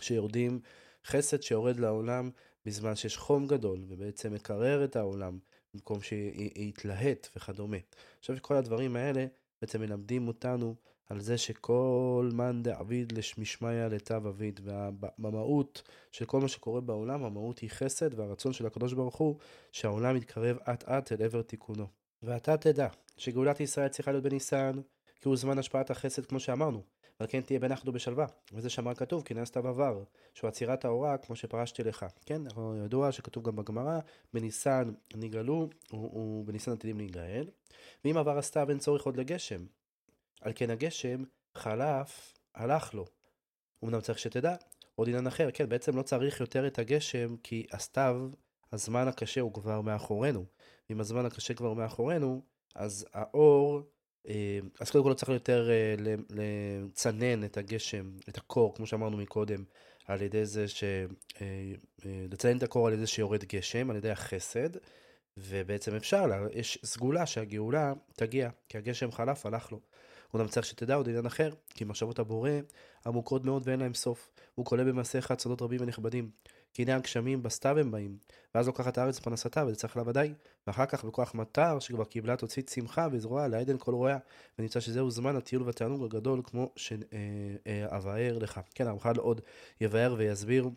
שיורדים, 0.00 0.60
חסד 1.06 1.42
שיורד 1.42 1.80
לעולם 1.80 2.30
בזמן 2.64 2.96
שיש 2.96 3.16
חום 3.16 3.46
גדול, 3.46 3.84
ובעצם 3.88 4.34
מקרר 4.34 4.84
את 4.84 4.96
העולם, 4.96 5.38
במקום 5.74 6.02
שיתלהט 6.02 7.28
וכדומה. 7.36 7.76
עכשיו 8.18 8.36
כל 8.40 8.56
הדברים 8.56 8.96
האלה 8.96 9.26
בעצם 9.60 9.80
מלמדים 9.80 10.28
אותנו 10.28 10.74
על 11.12 11.20
זה 11.20 11.38
שכל 11.38 12.30
מאן 12.32 12.62
דעביד 12.62 13.12
למשמיא 13.12 13.86
לתו 13.86 14.16
אביד, 14.16 14.60
והמהות 14.64 15.82
של 16.12 16.24
כל 16.24 16.40
מה 16.40 16.48
שקורה 16.48 16.80
בעולם, 16.80 17.24
המהות 17.24 17.58
היא 17.58 17.70
חסד, 17.70 18.18
והרצון 18.18 18.52
של 18.52 18.66
הקדוש 18.66 18.92
ברוך 18.92 19.16
הוא 19.16 19.36
שהעולם 19.72 20.16
יתקרב 20.16 20.56
אט 20.70 20.88
אט 20.88 21.12
אל 21.12 21.22
עבר 21.22 21.42
תיקונו. 21.42 21.86
ואתה 22.22 22.56
תדע 22.56 22.88
שגאולת 23.16 23.60
ישראל 23.60 23.88
צריכה 23.88 24.12
להיות 24.12 24.24
בניסן, 24.24 24.72
כי 25.20 25.28
הוא 25.28 25.36
זמן 25.36 25.58
השפעת 25.58 25.90
החסד 25.90 26.26
כמו 26.26 26.40
שאמרנו, 26.40 26.82
ועל 27.20 27.28
כן 27.28 27.40
תהיה 27.40 27.60
בנחת 27.60 27.88
ובשלווה. 27.88 28.26
וזה 28.52 28.70
שאמר 28.70 28.94
כתוב, 28.94 29.22
כי 29.22 29.34
נעשת 29.34 29.56
בעבר, 29.56 30.02
שהוא 30.34 30.48
עצירת 30.48 30.84
ההוראה 30.84 31.18
כמו 31.18 31.36
שפרשתי 31.36 31.82
לך. 31.82 32.06
כן, 32.26 32.42
ידוע 32.84 33.12
שכתוב 33.12 33.44
גם 33.44 33.56
בגמרא, 33.56 33.98
בניסן 34.34 34.92
נגאלו, 35.14 35.68
ובניסן 35.92 36.72
עתידים 36.72 36.98
להיגאל. 36.98 37.48
ואם 38.04 38.16
עבר 38.16 38.38
הסתיו 38.38 38.70
אין 38.70 38.78
צורך 38.78 39.02
עוד 39.02 39.16
לגשם. 39.16 39.64
על 40.42 40.52
כן 40.54 40.70
הגשם 40.70 41.22
חלף, 41.54 42.34
הלך 42.54 42.94
לו. 42.94 43.04
אמנם 43.84 44.00
צריך 44.00 44.18
שתדע, 44.18 44.54
עוד 44.94 45.08
עניין 45.08 45.26
אחר, 45.26 45.50
כן, 45.54 45.68
בעצם 45.68 45.96
לא 45.96 46.02
צריך 46.02 46.40
יותר 46.40 46.66
את 46.66 46.78
הגשם, 46.78 47.36
כי 47.42 47.66
הסתיו, 47.72 48.28
הזמן 48.72 49.08
הקשה 49.08 49.40
הוא 49.40 49.54
כבר 49.54 49.80
מאחורינו. 49.80 50.44
ואם 50.90 51.00
הזמן 51.00 51.26
הקשה 51.26 51.54
כבר 51.54 51.72
מאחורינו, 51.72 52.42
אז 52.74 53.06
האור 53.12 53.82
אה, 54.28 54.58
אז 54.80 54.90
קודם 54.90 55.04
כל 55.04 55.10
לא 55.10 55.14
צריך 55.14 55.28
יותר 55.28 55.70
אה, 55.70 55.94
לצנן 56.30 57.44
את 57.44 57.56
הגשם, 57.56 58.10
את 58.28 58.38
הקור, 58.38 58.74
כמו 58.74 58.86
שאמרנו 58.86 59.16
מקודם, 59.16 59.64
על 60.06 60.22
ידי 60.22 60.46
זה 60.46 60.68
ש... 60.68 60.84
אה, 61.40 61.72
לצנן 62.04 62.56
את 62.56 62.62
הקור 62.62 62.86
על 62.86 62.92
ידי 62.92 63.06
שיורד 63.06 63.44
גשם, 63.44 63.90
על 63.90 63.96
ידי 63.96 64.10
החסד, 64.10 64.70
ובעצם 65.36 65.94
אפשר, 65.94 66.24
יש 66.52 66.78
סגולה 66.84 67.26
שהגאולה 67.26 67.92
תגיע, 68.16 68.50
כי 68.68 68.78
הגשם 68.78 69.12
חלף, 69.12 69.46
הלך 69.46 69.72
לו. 69.72 69.80
אומנם 70.34 70.48
צריך 70.48 70.66
שתדע 70.66 70.94
עוד 70.94 71.08
עניין 71.08 71.26
אחר, 71.26 71.50
כי 71.70 71.84
מחשבות 71.84 72.18
הבורא 72.18 72.50
עמוקות 73.06 73.44
מאוד 73.44 73.62
ואין 73.66 73.80
להם 73.80 73.94
סוף. 73.94 74.30
הוא 74.54 74.66
כולל 74.66 74.84
במעשיך 74.84 75.32
צדות 75.32 75.62
רבים 75.62 75.80
ונכבדים. 75.82 76.30
כי 76.74 76.82
הנה 76.82 76.96
הגשמים 76.96 77.42
בסתיו 77.42 77.78
הם 77.78 77.90
באים, 77.90 78.16
ואז 78.54 78.66
לוקחת 78.66 78.98
הארץ 78.98 79.18
פרנסתה, 79.18 79.64
וזה 79.66 79.76
צריך 79.76 79.96
לה 79.96 80.02
ודאי. 80.06 80.34
ואחר 80.66 80.86
כך 80.86 81.04
בכוח 81.04 81.34
מטר, 81.34 81.78
שכבר 81.78 82.04
קיבלה 82.04 82.36
תוציא 82.36 82.62
צמחה 82.62 83.08
וזרועה 83.12 83.48
לעדן 83.48 83.76
כל 83.78 83.94
רועיה, 83.94 84.18
ונמצא 84.58 84.80
שזהו 84.80 85.10
זמן 85.10 85.36
הטיול 85.36 85.62
והתענוג 85.62 86.04
הגדול 86.04 86.40
כמו 86.44 86.72
שאבאר 86.76 88.38
לך. 88.38 88.60
כן, 88.74 88.86
הרמח"ל 88.86 89.16
עוד 89.18 89.40
יבאר 89.80 90.14
ויסביר 90.18 90.70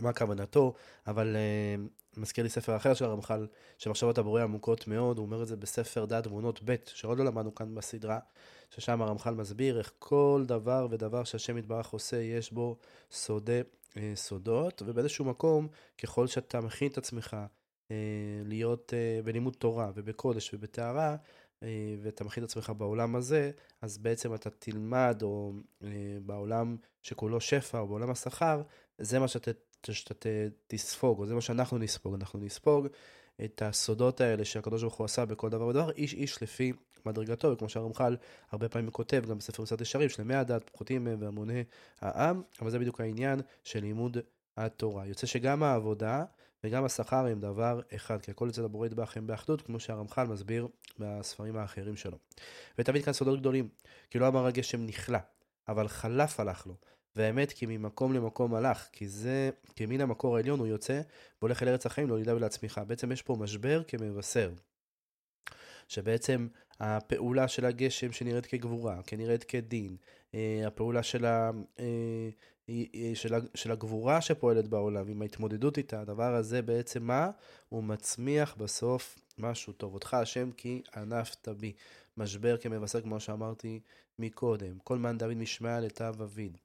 מה 0.00 0.12
כוונתו, 0.12 0.74
אבל 1.06 1.36
uh, 1.36 2.20
מזכיר 2.20 2.44
לי 2.44 2.50
ספר 2.50 2.76
אחר 2.76 2.94
של 2.94 3.04
הרמח"ל, 3.04 3.46
שמחשבות 3.78 4.18
הבורא 4.18 4.42
עמוקות 4.42 4.88
מאוד, 4.88 5.18
הוא 5.18 5.26
אומר 5.26 5.42
את 5.42 5.48
זה 5.48 5.56
בספר 5.56 6.04
דת 6.04 6.24
תמונות 6.24 6.60
ב', 6.64 6.76
שעוד 6.86 7.18
לא 7.18 7.24
למדנו 7.24 7.54
כאן 7.54 7.74
בסדרה, 7.74 8.18
ששם 8.70 9.02
הרמח"ל 9.02 9.34
מסביר 9.34 9.78
איך 9.78 9.92
כל 9.98 10.44
דבר 10.46 10.86
ודבר 10.90 11.24
שהשם 11.24 11.58
יתברך 11.58 11.88
עושה, 11.88 12.16
יש 12.16 12.52
בו 12.52 12.76
סודי 13.10 13.60
אה, 13.96 14.12
סודות, 14.14 14.82
ובאיזשהו 14.86 15.24
מקום, 15.24 15.68
ככל 16.02 16.26
שאתה 16.26 16.60
מכין 16.60 16.88
את 16.88 16.98
עצמך 16.98 17.36
אה, 17.90 17.96
להיות 18.44 18.92
בלימוד 19.24 19.54
תורה 19.58 19.90
ובקודש 19.94 20.54
ובטהרה, 20.54 21.16
מכין 22.24 22.44
את 22.44 22.48
עצמך 22.48 22.72
בעולם 22.78 23.16
הזה, 23.16 23.50
אז 23.82 23.98
בעצם 23.98 24.34
אתה 24.34 24.50
תלמד, 24.50 25.20
או 25.22 25.52
בעולם 26.22 26.76
שכולו 27.02 27.40
שפע, 27.40 27.78
או 27.78 27.86
בעולם 27.88 28.10
השכר, 28.10 28.62
זה 28.98 29.18
מה 29.18 29.28
שאתה, 29.28 29.50
שאתה 29.90 30.28
תספוג, 30.66 31.18
או 31.18 31.26
זה 31.26 31.34
מה 31.34 31.40
שאנחנו 31.40 31.78
נספוג. 31.78 32.14
אנחנו 32.14 32.38
נספוג 32.38 32.86
את 33.44 33.62
הסודות 33.62 34.20
האלה 34.20 34.44
שהקדוש 34.44 34.82
ברוך 34.82 34.94
הוא 34.94 35.04
עשה 35.04 35.24
בכל 35.24 35.48
דבר 35.48 35.66
ודבר, 35.66 35.90
איש 35.90 36.14
איש 36.14 36.42
לפי 36.42 36.72
מדרגתו, 37.06 37.52
וכמו 37.52 37.68
שהרמח"ל 37.68 38.16
הרבה 38.50 38.68
פעמים 38.68 38.90
כותב, 38.90 39.24
גם 39.28 39.38
בספר 39.38 39.62
יסוד 39.62 39.80
ישרים, 39.80 40.08
שלמי 40.08 40.34
הדת, 40.34 40.70
פחותים 40.70 41.04
מהם 41.04 41.22
והמוני 41.22 41.64
העם, 42.00 42.42
אבל 42.60 42.70
זה 42.70 42.78
בדיוק 42.78 43.00
העניין 43.00 43.40
של 43.64 43.80
לימוד 43.80 44.18
התורה. 44.56 45.06
יוצא 45.06 45.26
שגם 45.26 45.62
העבודה 45.62 46.24
וגם 46.66 46.84
השכר 46.84 47.26
הם 47.26 47.40
דבר 47.40 47.80
אחד, 47.94 48.20
כי 48.22 48.30
הכל 48.30 48.48
אצל 48.48 48.64
הבורא 48.64 48.86
ידבח 48.86 49.16
הם 49.16 49.26
באחדות, 49.26 49.62
כמו 49.62 49.80
שהרמח"ל 49.80 50.26
מסביר 50.26 50.68
בספרים 50.98 51.56
האחרים 51.56 51.96
שלו. 51.96 52.18
ותמיד 52.78 53.04
כאן 53.04 53.12
סודות 53.12 53.40
גדולים, 53.40 53.68
כי 54.10 54.18
לא 54.18 54.28
אמר 54.28 54.46
הגשם 54.46 54.86
נכלה, 54.86 55.18
אבל 55.68 55.88
חלף 55.88 56.40
הלך 56.40 56.66
לו. 56.66 56.74
והאמת 57.16 57.52
כי 57.52 57.66
ממקום 57.66 58.12
למקום 58.12 58.54
הלך, 58.54 58.88
כי 58.92 59.08
זה, 59.08 59.50
כי 59.76 59.86
מן 59.86 60.00
המקור 60.00 60.36
העליון 60.36 60.58
הוא 60.58 60.66
יוצא 60.66 61.00
והולך 61.42 61.62
אל 61.62 61.68
ארץ 61.68 61.86
החיים 61.86 62.08
להולידה 62.08 62.36
ולהצמיחה. 62.36 62.84
בעצם 62.84 63.12
יש 63.12 63.22
פה 63.22 63.36
משבר 63.40 63.82
כמבשר. 63.88 64.52
שבעצם 65.88 66.48
הפעולה 66.80 67.48
של 67.48 67.64
הגשם 67.64 68.12
שנראית 68.12 68.46
כגבורה, 68.46 69.00
כנראית 69.06 69.44
כדין, 69.44 69.96
אה, 70.34 70.64
הפעולה 70.66 71.02
של, 71.02 71.24
אה, 71.24 71.50
של, 73.54 73.72
הגבורה 73.72 74.20
שפועלת 74.20 74.68
בעולם, 74.68 75.08
עם 75.08 75.22
ההתמודדות 75.22 75.78
איתה, 75.78 76.00
הדבר 76.00 76.34
הזה 76.34 76.62
בעצם 76.62 77.02
מה? 77.02 77.30
הוא 77.68 77.84
מצמיח 77.84 78.54
בסוף 78.54 79.18
משהו 79.38 79.72
טוב. 79.72 79.94
אותך 79.94 80.14
השם 80.14 80.50
כי 80.50 80.82
ענפת 80.96 81.48
בי. 81.48 81.72
משבר 82.16 82.56
כמבשר 82.56 83.00
כמו 83.00 83.20
שאמרתי 83.20 83.80
מקודם. 84.18 84.78
כל 84.84 84.98
מאן 84.98 85.18
דוד 85.18 85.34
משמע 85.34 85.80
לתו 85.80 86.08
אביד. 86.08 86.58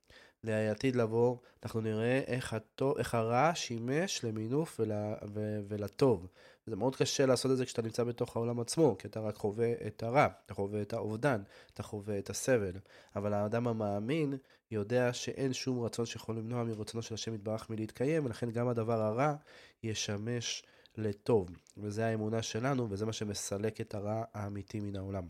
לעתיד 0.44 0.96
לבוא, 0.96 1.38
אנחנו 1.64 1.82
נראה 1.82 2.22
איך, 2.28 2.54
הטוב, 2.54 2.98
איך 2.98 3.16
הרע 3.16 3.52
שימש 3.56 4.24
למינוף 4.24 4.80
ול, 4.80 4.92
ו, 5.34 5.60
ולטוב. 5.68 6.28
זה 6.66 6.76
מאוד 6.76 6.96
קשה 6.96 7.26
לעשות 7.26 7.52
את 7.52 7.58
זה 7.58 7.66
כשאתה 7.66 7.82
נמצא 7.82 8.04
בתוך 8.04 8.36
העולם 8.36 8.60
עצמו, 8.60 8.96
כי 9.00 9.08
אתה 9.08 9.20
רק 9.20 9.36
חווה 9.36 9.74
את 9.88 10.04
הרע, 10.04 10.28
אתה 10.46 10.54
חווה 10.54 10.82
את 10.82 10.94
האובדן, 10.94 11.42
אתה 11.74 11.84
חווה 11.84 12.20
את 12.20 12.30
הסבל. 12.30 12.72
אבל 13.16 13.34
האדם 13.34 13.68
המאמין 13.68 14.34
יודע 14.72 15.14
שאין 15.14 15.54
שום 15.54 15.84
רצון 15.84 16.06
שיכול 16.06 16.38
למנוע 16.38 16.64
מרצונו 16.64 17.02
של 17.02 17.14
השם 17.14 17.34
יתברך 17.34 17.70
מלהתקיים, 17.70 18.26
ולכן 18.26 18.52
גם 18.52 18.68
הדבר 18.68 19.02
הרע 19.02 19.36
ישמש 19.84 20.64
לטוב. 20.98 21.50
וזו 21.78 22.02
האמונה 22.02 22.42
שלנו, 22.42 22.88
וזה 22.90 23.06
מה 23.06 23.14
שמסלק 23.14 23.82
את 23.82 23.96
הרע 23.96 24.24
האמיתי 24.34 24.80
מן 24.80 24.96
העולם. 24.96 25.28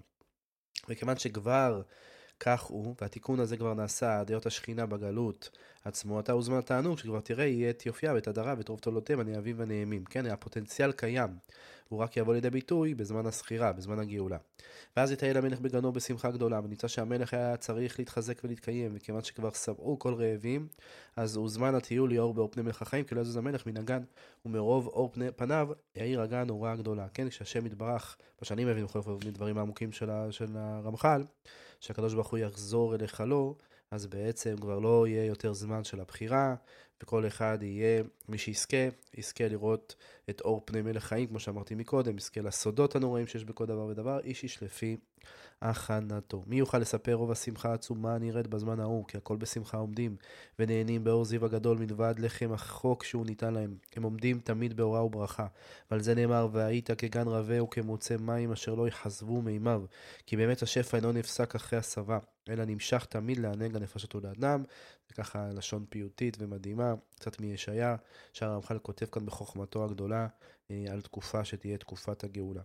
וכיוון 0.89 1.17
שכבר 1.17 1.81
כך 2.43 2.61
הוא, 2.61 2.95
והתיקון 3.01 3.39
הזה 3.39 3.57
כבר 3.57 3.73
נעשה 3.73 4.19
עד 4.19 4.29
היות 4.29 4.45
השכינה 4.45 4.85
בגלות 4.85 5.49
עצמו, 5.85 6.19
אתה 6.19 6.35
וזמן 6.35 6.57
התענוג, 6.57 6.97
שכבר 6.97 7.19
תראה 7.19 7.45
יהיה 7.45 7.69
את 7.69 7.85
יופייה 7.85 8.13
ואת 8.13 8.27
הדרה 8.27 8.53
ואת 8.57 8.69
רוב 8.69 8.79
תולדותיהם 8.79 9.19
הנאהבים 9.19 9.59
והנעימים. 9.59 10.05
כן, 10.05 10.25
הפוטנציאל 10.25 10.91
קיים, 10.91 11.29
הוא 11.89 11.99
רק 11.99 12.17
יבוא 12.17 12.33
לידי 12.33 12.49
ביטוי 12.49 12.93
בזמן 12.93 13.25
הסחירה, 13.25 13.71
בזמן 13.71 13.99
הגאולה. 13.99 14.37
ואז 14.97 15.11
יטייל 15.11 15.37
המלך 15.37 15.59
בגנו 15.59 15.91
בשמחה 15.91 16.31
גדולה, 16.31 16.59
ונמצא 16.59 16.87
שהמלך 16.87 17.33
היה 17.33 17.57
צריך 17.57 17.99
להתחזק 17.99 18.41
ולהתקיים, 18.43 18.91
וכיוון 18.95 19.23
שכבר 19.23 19.51
שבעו 19.51 19.99
כל 19.99 20.13
רעבים, 20.13 20.67
אז 21.15 21.35
הוזמן 21.35 21.75
הטיול 21.75 22.09
ליאור 22.09 22.33
באור 22.33 22.51
פני 22.51 22.63
מלך 22.63 22.81
החיים, 22.81 23.05
כי 23.05 23.15
לא 23.15 23.21
יזוז 23.21 23.37
המלך 23.37 23.65
מן 23.67 23.77
הגן, 23.77 24.03
ומרוב 24.45 24.87
אור 24.87 25.09
פני 25.13 25.31
פניו 25.31 25.69
יאיר 25.95 26.21
הגן 26.21 26.49
אורה 26.49 26.75
גדולה. 26.75 27.07
כן, 27.13 27.29
כשהשם 27.29 27.65
יתברך, 27.65 28.17
מה 28.41 28.45
שאני 28.45 28.65
מבין 28.65 28.85
בכל 28.85 28.99
אופן 28.99 29.27
מדברים 29.27 29.57
העמוקים 29.57 29.91
של, 29.91 30.09
של 30.31 30.57
הרמח"ל, 30.57 31.23
שהקדוש 31.81 32.13
ברוך 32.13 32.27
הוא 32.27 32.39
יחזור 32.39 32.95
אל 32.95 33.01
היכלו, 33.01 33.55
אז 33.91 34.07
בעצם 34.07 34.55
כבר 34.61 34.79
לא 34.79 35.07
יהיה 35.07 35.25
יותר 35.25 35.53
זמן 35.53 35.83
של 35.83 35.99
הבחירה, 35.99 36.55
וכל 37.03 37.27
אחד 37.27 37.57
יהיה, 37.61 38.03
מי 38.29 38.37
שיזכה, 38.37 38.77
יזכה 39.17 39.47
לראות 39.47 39.95
את 40.29 40.41
אור 40.41 40.61
פני 40.65 40.81
מלך 40.81 41.03
חיים, 41.03 41.27
כמו 41.27 41.39
שאמרתי 41.39 41.75
מקודם, 41.75 42.17
יזכה 42.17 42.41
לסודות 42.41 42.95
הנוראים 42.95 43.27
שיש 43.27 43.43
בכל 43.43 43.65
דבר 43.65 43.85
ודבר, 43.85 44.19
איש 44.19 44.43
איש 44.43 44.63
לפי 44.63 44.97
הכנתו. 45.61 46.43
מי 46.47 46.55
יוכל 46.55 46.77
לספר 46.77 47.13
רוב 47.13 47.31
השמחה 47.31 47.71
העצומה 47.71 48.15
הנראית 48.15 48.47
בזמן 48.47 48.79
ההוא, 48.79 49.05
כי 49.07 49.17
הכל 49.17 49.37
בשמחה 49.37 49.77
עומדים, 49.77 50.15
ונהנים 50.59 51.03
באור 51.03 51.25
זיו 51.25 51.45
הגדול 51.45 51.77
מלבד 51.77 52.15
לחם 52.17 52.53
החוק 52.53 53.03
שהוא 53.03 53.25
ניתן 53.25 53.53
להם. 53.53 53.75
הם 53.95 54.03
עומדים 54.03 54.39
תמיד 54.39 54.77
באורה 54.77 55.03
וברכה. 55.03 55.47
ועל 55.91 56.01
זה 56.01 56.15
נאמר, 56.15 56.47
והיית 56.51 56.91
כגן 56.91 57.27
רבה 57.27 57.63
וכמוצא 57.63 58.17
מים 58.17 58.51
אשר 58.51 58.75
לא 58.75 58.87
יחזבו 58.87 59.41
מימיו. 59.41 59.83
כי 60.25 60.37
באמת 60.37 60.61
השפע 60.61 60.97
אינו 60.97 61.11
נפסק 61.11 61.55
אחרי 61.55 61.79
הסבה, 61.79 62.19
אלא 62.49 62.65
נמשך 62.65 63.05
תמיד 63.05 63.37
לענג 63.37 63.75
הנפשות 63.75 64.15
ולאדם. 64.15 64.63
ככה 65.11 65.49
לשון 65.53 65.85
פיוטית 65.89 66.37
ומדהימה, 66.39 66.93
קצת 67.15 67.39
מישעיה, 67.39 67.95
שהרמח"ל 68.33 68.79
כותב 68.79 69.05
כאן 69.05 69.25
בחוכמתו 69.25 69.85
הגדולה 69.85 70.27
אה, 70.71 70.85
על 70.91 71.01
תקופה 71.01 71.45
שתהיה 71.45 71.77
תקופת 71.77 72.23
הגאולה. 72.23 72.61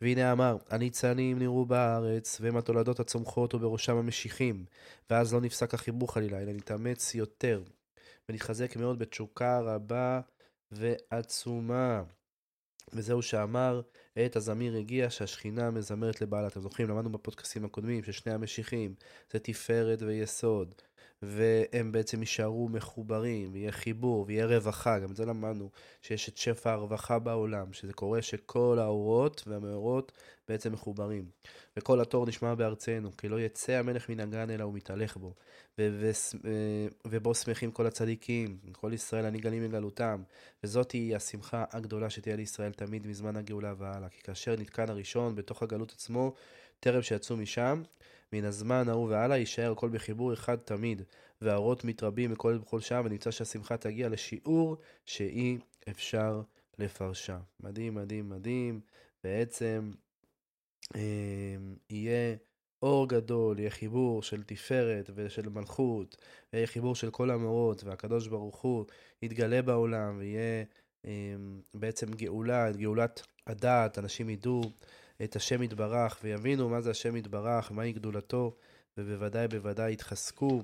והנה 0.00 0.32
אמר, 0.32 0.56
הניצנים 0.70 1.38
נראו 1.38 1.66
בארץ, 1.66 2.38
והם 2.40 2.56
התולדות 2.56 3.00
הצומחות 3.00 3.54
ובראשם 3.54 3.96
המשיחים, 3.96 4.64
ואז 5.10 5.34
לא 5.34 5.40
נפסק 5.40 5.74
החיבור 5.74 6.12
חלילה, 6.12 6.42
אלא 6.42 6.52
נתאמץ 6.52 7.14
יותר, 7.14 7.62
ונתחזק 8.28 8.76
מאוד 8.76 8.98
בתשוקה 8.98 9.60
רבה 9.60 10.20
ועצומה. 10.70 12.02
וזהו 12.92 13.22
שאמר, 13.22 13.80
עת 14.16 14.36
הזמיר 14.36 14.76
הגיע 14.76 15.10
שהשכינה 15.10 15.70
מזמרת 15.70 16.20
לבעלה. 16.20 16.46
אתם 16.46 16.60
זוכרים, 16.60 16.88
למדנו 16.88 17.12
בפודקאסים 17.12 17.64
הקודמים 17.64 18.02
ששני 18.02 18.32
המשיחים 18.32 18.94
זה 19.32 19.38
תפארת 19.38 20.02
ויסוד. 20.02 20.74
והם 21.26 21.92
בעצם 21.92 22.20
יישארו 22.20 22.68
מחוברים, 22.68 23.52
ויהיה 23.52 23.72
חיבור, 23.72 24.24
ויהיה 24.28 24.46
רווחה, 24.46 24.98
גם 24.98 25.10
את 25.10 25.16
זה 25.16 25.26
למדנו, 25.26 25.70
שיש 26.02 26.28
את 26.28 26.36
שפע 26.36 26.72
הרווחה 26.72 27.18
בעולם, 27.18 27.72
שזה 27.72 27.92
קורה 27.92 28.22
שכל 28.22 28.78
האורות 28.80 29.44
והמאורות 29.46 30.12
בעצם 30.48 30.72
מחוברים. 30.72 31.24
וכל 31.76 32.00
התור 32.00 32.26
נשמע 32.26 32.54
בארצנו, 32.54 33.16
כי 33.16 33.28
לא 33.28 33.40
יצא 33.40 33.72
המלך 33.72 34.08
מן 34.08 34.20
הגן 34.20 34.50
אלא 34.50 34.64
הוא 34.64 34.74
מתהלך 34.74 35.16
בו. 35.16 35.34
ו- 35.78 35.88
ו- 36.00 36.88
ובו 37.04 37.34
שמחים 37.34 37.70
כל 37.70 37.86
הצדיקים, 37.86 38.58
כל 38.72 38.92
ישראל 38.92 39.24
הנגאלים 39.24 39.64
מגלותם. 39.64 40.22
וזאת 40.64 40.92
היא 40.92 41.16
השמחה 41.16 41.64
הגדולה 41.72 42.10
שתהיה 42.10 42.36
לישראל 42.36 42.72
תמיד 42.72 43.06
מזמן 43.06 43.36
הגאולה 43.36 43.74
והלאה. 43.78 44.08
כי 44.08 44.22
כאשר 44.22 44.56
נתקן 44.58 44.90
הראשון 44.90 45.34
בתוך 45.34 45.62
הגלות 45.62 45.92
עצמו, 45.92 46.34
טרם 46.80 47.02
שיצאו 47.02 47.36
משם, 47.36 47.82
מן 48.34 48.44
הזמן 48.44 48.88
ההוא 48.88 49.08
והלאה 49.08 49.36
יישאר 49.36 49.72
הכל 49.72 49.88
בחיבור 49.88 50.32
אחד 50.32 50.56
תמיד, 50.56 51.02
והאורות 51.40 51.84
מתרבים 51.84 52.32
מכל 52.32 52.58
בכל 52.58 52.80
שעה, 52.80 53.02
ונמצא 53.04 53.30
שהשמחה 53.30 53.76
תגיע 53.76 54.08
לשיעור 54.08 54.76
שאי 55.06 55.58
אפשר 55.88 56.42
לפרשה. 56.78 57.38
מדהים, 57.60 57.94
מדהים, 57.94 58.28
מדהים. 58.28 58.80
בעצם 59.24 59.90
אה, 60.96 61.00
יהיה 61.90 62.36
אור 62.82 63.08
גדול, 63.08 63.58
יהיה 63.58 63.70
חיבור 63.70 64.22
של 64.22 64.42
תפארת 64.42 65.10
ושל 65.14 65.48
מלכות, 65.48 66.16
יהיה 66.52 66.66
חיבור 66.66 66.94
של 66.94 67.10
כל 67.10 67.30
המאורות, 67.30 67.84
והקדוש 67.84 68.28
ברוך 68.28 68.60
הוא 68.60 68.84
יתגלה 69.22 69.62
בעולם, 69.62 70.16
ויהיה 70.18 70.64
אה, 71.04 71.34
בעצם 71.74 72.12
גאולה, 72.12 72.72
גאולת 72.72 73.22
הדעת, 73.46 73.98
אנשים 73.98 74.30
ידעו 74.30 74.62
את 75.22 75.36
השם 75.36 75.62
יתברך, 75.62 76.18
ויבינו 76.22 76.68
מה 76.68 76.80
זה 76.80 76.90
השם 76.90 77.16
יתברך, 77.16 77.72
מהי 77.72 77.92
גדולתו, 77.92 78.56
ובוודאי 78.98 79.48
בוודאי 79.48 79.92
יתחזקו 79.92 80.62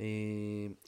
אה, 0.00 0.06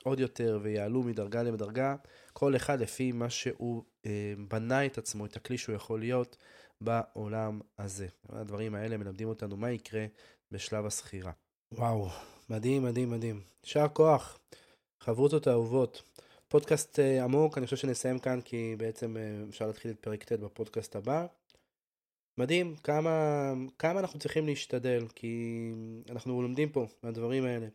עוד 0.02 0.20
יותר 0.20 0.58
ויעלו 0.62 1.02
מדרגה 1.02 1.42
לדרגה, 1.42 1.94
כל 2.32 2.56
אחד 2.56 2.80
לפי 2.80 3.12
מה 3.12 3.30
שהוא 3.30 3.84
אה, 4.06 4.34
בנה 4.48 4.86
את 4.86 4.98
עצמו, 4.98 5.26
את 5.26 5.36
הכלי 5.36 5.58
שהוא 5.58 5.74
יכול 5.74 6.00
להיות 6.00 6.36
בעולם 6.80 7.60
הזה. 7.78 8.06
הדברים 8.28 8.74
האלה 8.74 8.96
מלמדים 8.96 9.28
אותנו 9.28 9.56
מה 9.56 9.70
יקרה 9.70 10.06
בשלב 10.50 10.86
הסחירה. 10.86 11.32
וואו, 11.72 12.08
מדהים, 12.50 12.82
מדהים, 12.82 13.10
מדהים. 13.10 13.40
יישר 13.64 13.88
כוח, 13.88 14.38
חברותות 15.00 15.46
האהובות. 15.46 16.02
פודקאסט 16.48 16.98
אה, 16.98 17.24
עמוק, 17.24 17.58
אני 17.58 17.66
חושב 17.66 17.76
שנסיים 17.76 18.18
כאן 18.18 18.40
כי 18.40 18.74
בעצם 18.78 19.16
אה, 19.16 19.22
אפשר 19.48 19.66
להתחיל 19.66 19.90
את 19.90 19.98
פרק 20.00 20.24
ט' 20.24 20.32
בפודקאסט 20.32 20.96
הבא. 20.96 21.26
מדהים 22.40 22.76
כמה, 22.76 23.52
כמה 23.78 24.00
אנחנו 24.00 24.18
צריכים 24.18 24.46
להשתדל, 24.46 25.06
כי 25.14 25.72
אנחנו 26.10 26.42
לומדים 26.42 26.68
פה 26.68 26.86
מהדברים 27.02 27.44
האלה, 27.44 27.66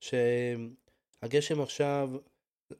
שהגשם 0.00 1.60
עכשיו 1.60 2.10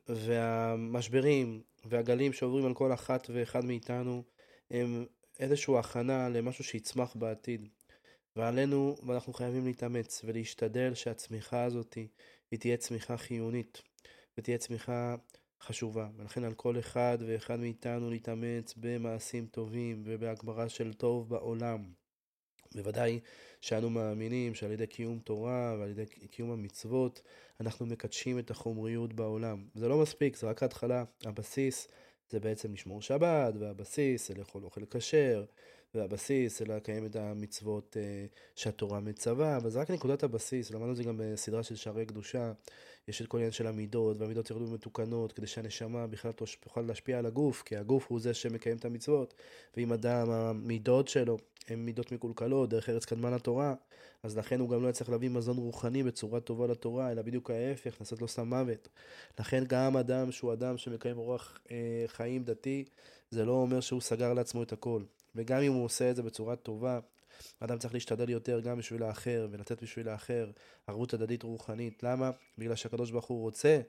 והמשברים 0.08 1.62
והגלים 1.84 2.32
שעוברים 2.32 2.66
על 2.66 2.74
כל 2.74 2.92
אחת 2.92 3.30
ואחד 3.32 3.64
מאיתנו 3.64 4.22
הם 4.70 5.06
איזושהי 5.40 5.78
הכנה 5.78 6.28
למשהו 6.28 6.64
שיצמח 6.64 7.16
בעתיד. 7.16 7.68
ועלינו, 8.36 8.96
ואנחנו 9.06 9.32
חייבים 9.32 9.66
להתאמץ 9.66 10.22
ולהשתדל 10.24 10.94
שהצמיחה 10.94 11.64
הזאת 11.64 11.94
היא 12.50 12.58
תהיה 12.58 12.76
צמיחה 12.76 13.16
חיונית 13.16 13.82
ותהיה 14.38 14.58
צמיחה 14.58 15.16
חשובה. 15.62 16.08
ולכן 16.16 16.44
על 16.44 16.54
כל 16.54 16.78
אחד 16.78 17.18
ואחד 17.26 17.60
מאיתנו 17.60 18.10
להתאמץ 18.10 18.74
במעשים 18.76 19.46
טובים 19.46 20.02
ובהגברה 20.04 20.68
של 20.68 20.92
טוב 20.92 21.28
בעולם. 21.28 21.84
בוודאי 22.74 23.20
שאנו 23.60 23.90
מאמינים 23.90 24.54
שעל 24.54 24.72
ידי 24.72 24.86
קיום 24.86 25.18
תורה 25.18 25.76
ועל 25.78 25.90
ידי 25.90 26.06
קיום 26.06 26.50
המצוות 26.50 27.22
אנחנו 27.60 27.86
מקדשים 27.86 28.38
את 28.38 28.50
החומריות 28.50 29.12
בעולם. 29.12 29.64
זה 29.74 29.88
לא 29.88 30.02
מספיק, 30.02 30.36
זה 30.36 30.46
רק 30.46 30.62
ההתחלה. 30.62 31.04
הבסיס 31.24 31.88
זה 32.30 32.40
בעצם 32.40 32.72
לשמור 32.72 33.02
שבת, 33.02 33.54
והבסיס 33.60 34.28
זה 34.28 34.34
לאכול 34.34 34.64
אוכל 34.64 34.84
כשר, 34.90 35.44
והבסיס, 35.94 36.62
אלא 36.62 36.76
לקיים 36.76 37.06
את 37.06 37.16
המצוות 37.16 37.96
uh, 37.96 38.36
שהתורה 38.56 39.00
מצווה, 39.00 39.56
אבל 39.56 39.70
זה 39.70 39.80
רק 39.80 39.90
נקודת 39.90 40.22
הבסיס, 40.22 40.70
למדנו 40.70 40.90
את 40.90 40.96
זה 40.96 41.02
גם 41.02 41.20
בסדרה 41.22 41.62
של 41.62 41.76
שערי 41.76 42.06
קדושה, 42.06 42.52
יש 43.08 43.22
את 43.22 43.26
כל 43.26 43.36
העניין 43.36 43.52
של 43.52 43.66
המידות, 43.66 44.16
והמידות 44.16 44.50
ירדו 44.50 44.64
מתוקנות, 44.64 45.32
כדי 45.32 45.46
שהנשמה 45.46 46.06
בכלל 46.06 46.32
תוכל 46.60 46.80
להשפיע 46.80 47.18
על 47.18 47.26
הגוף, 47.26 47.62
כי 47.62 47.76
הגוף 47.76 48.06
הוא 48.08 48.20
זה 48.20 48.34
שמקיים 48.34 48.76
את 48.76 48.84
המצוות, 48.84 49.34
ואם 49.76 49.92
אדם, 49.92 50.30
המידות 50.30 51.08
שלו 51.08 51.38
הן 51.68 51.78
מידות 51.78 52.12
מקולקלות, 52.12 52.70
דרך 52.70 52.88
ארץ 52.88 53.04
קדמה 53.04 53.30
לתורה, 53.30 53.74
אז 54.22 54.38
לכן 54.38 54.60
הוא 54.60 54.68
גם 54.68 54.82
לא 54.82 54.88
יצטרך 54.88 55.08
להביא 55.08 55.30
מזון 55.30 55.56
רוחני 55.56 56.02
בצורה 56.02 56.40
טובה 56.40 56.66
לתורה, 56.66 57.12
אלא 57.12 57.22
בדיוק 57.22 57.50
ההפך, 57.50 57.96
לעשות 58.00 58.20
לו 58.22 58.28
סם 58.28 58.48
מוות. 58.48 58.88
לכן 59.40 59.64
גם 59.66 59.96
אדם 59.96 60.32
שהוא 60.32 60.52
אדם 60.52 60.78
שמקיים 60.78 61.18
אורח 61.18 61.58
אה, 61.70 62.04
חיים 62.06 62.44
דתי, 62.44 62.84
זה 63.30 63.44
לא 63.44 63.52
אומר 63.52 63.80
שהוא 63.80 64.00
סגר 64.00 64.32
לעצמו 64.34 64.62
את 64.62 64.72
הכל. 64.72 65.02
וגם 65.34 65.62
אם 65.62 65.72
הוא 65.72 65.84
עושה 65.84 66.10
את 66.10 66.16
זה 66.16 66.22
בצורה 66.22 66.56
טובה, 66.56 67.00
אדם 67.60 67.78
צריך 67.78 67.94
להשתדל 67.94 68.30
יותר 68.30 68.60
גם 68.60 68.78
בשביל 68.78 69.02
האחר 69.02 69.48
ולתת 69.50 69.82
בשביל 69.82 70.08
האחר 70.08 70.50
ערבות 70.86 71.14
הדדית 71.14 71.42
רוחנית. 71.42 72.02
למה? 72.02 72.30
בגלל 72.58 72.74
שהקדוש 72.74 73.10
ברוך 73.10 73.26
הוא 73.26 73.40
רוצה 73.40 73.80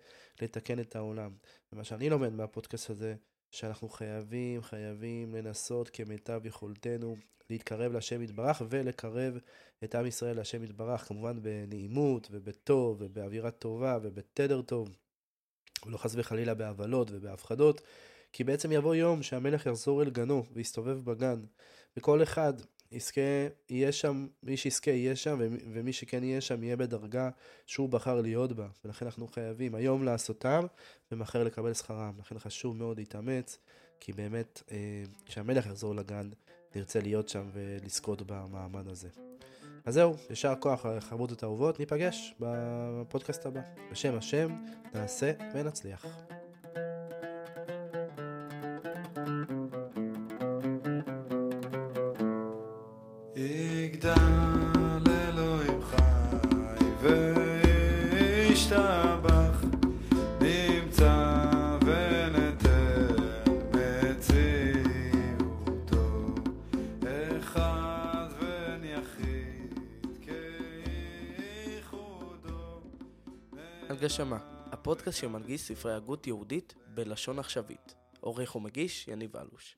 לתקן 0.41 0.79
את 0.79 0.95
העולם. 0.95 1.31
ומה 1.73 1.83
שאני 1.83 2.09
לומד 2.09 2.33
מהפודקאסט 2.33 2.89
הזה, 2.89 3.15
שאנחנו 3.51 3.89
חייבים, 3.89 4.61
חייבים 4.61 5.35
לנסות 5.35 5.89
כמיטב 5.89 6.41
יכולתנו 6.45 7.15
להתקרב 7.49 7.91
להשם 7.91 8.21
יתברך 8.21 8.61
ולקרב 8.69 9.37
את 9.83 9.95
עם 9.95 10.05
ישראל 10.05 10.35
להשם 10.35 10.63
יתברך, 10.63 11.07
כמובן 11.07 11.41
בנעימות 11.41 12.27
ובטוב 12.31 12.97
ובאווירה 12.99 13.51
טובה 13.51 13.97
ובתדר 14.01 14.61
טוב, 14.61 14.95
ולא 15.85 15.97
חס 15.97 16.15
וחלילה 16.15 16.53
בעוולות 16.53 17.07
ובהפחדות, 17.11 17.81
כי 18.33 18.43
בעצם 18.43 18.71
יבוא 18.71 18.95
יום 18.95 19.23
שהמלך 19.23 19.65
יחזור 19.65 20.01
אל 20.01 20.09
גנו 20.09 20.43
ויסתובב 20.53 20.99
בגן, 21.05 21.45
וכל 21.97 22.23
אחד 22.23 22.53
יזכה, 22.91 23.21
יהיה 23.69 23.91
שם, 23.91 24.27
מי 24.43 24.57
שיזכה 24.57 24.91
יהיה 24.91 25.15
שם, 25.15 25.39
ומי 25.73 25.93
שכן 25.93 26.23
יהיה 26.23 26.41
שם 26.41 26.63
יהיה 26.63 26.75
בדרגה 26.75 27.29
שהוא 27.65 27.89
בחר 27.89 28.21
להיות 28.21 28.53
בה. 28.53 28.67
ולכן 28.85 29.05
אנחנו 29.05 29.27
חייבים 29.27 29.75
היום 29.75 30.03
לעשותם, 30.03 30.65
ומחר 31.11 31.43
לקבל 31.43 31.73
שכרם. 31.73 32.13
לכן 32.19 32.39
חשוב 32.39 32.77
מאוד 32.77 32.97
להתאמץ, 32.97 33.57
כי 33.99 34.13
באמת, 34.13 34.63
אה, 34.71 35.03
כשהמלך 35.25 35.65
יחזור 35.65 35.95
לגן, 35.95 36.29
נרצה 36.75 36.99
להיות 36.99 37.29
שם 37.29 37.49
ולזכות 37.53 38.21
במעמד 38.21 38.87
הזה. 38.87 39.09
אז 39.85 39.93
זהו, 39.93 40.15
יישר 40.29 40.53
כוח 40.59 40.85
חברות 40.99 41.43
האהובות, 41.43 41.79
ניפגש 41.79 42.35
בפודקאסט 42.39 43.45
הבא. 43.45 43.61
בשם 43.91 44.17
השם, 44.17 44.51
נעשה 44.93 45.31
ונצליח. 45.53 46.05
הנגשמה, 73.99 74.37
הפודקאסט 74.71 75.17
שמנגיש 75.17 75.61
ספרי 75.61 75.93
הגות 75.93 76.27
יהודית 76.27 76.73
בלשון 76.87 77.39
עכשווית. 77.39 77.95
עורך 78.19 78.55
ומגיש 78.55 79.07
יניב 79.07 79.37
אלוש. 79.37 79.77